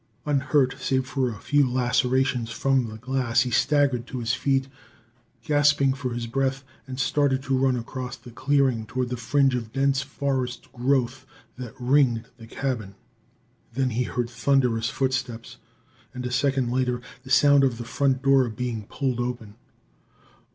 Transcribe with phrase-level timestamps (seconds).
[0.25, 4.67] Unhurt, save for a few lacerations from the glass, he staggered to his feet,
[5.43, 9.71] gasping for his breath, and started to run across the clearing towards the fringe of
[9.71, 12.95] dense forest growth that ringed the cabin.
[13.73, 15.57] Then he heard thunderous footsteps
[16.15, 19.53] and, a second later, the sound of the front door being pulled open.